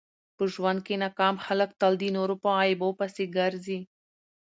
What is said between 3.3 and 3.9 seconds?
ګرځي.